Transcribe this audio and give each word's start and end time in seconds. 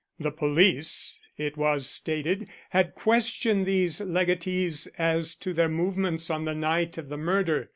The 0.19 0.31
police, 0.31 1.19
it 1.37 1.57
was 1.57 1.87
stated, 1.87 2.47
had 2.71 2.95
questioned 2.95 3.67
these 3.67 4.01
legatees 4.01 4.87
as 4.97 5.35
to 5.35 5.53
their 5.53 5.69
movements 5.69 6.31
on 6.31 6.45
the 6.45 6.55
night 6.55 6.97
of 6.97 7.09
the 7.09 7.17
murder. 7.17 7.69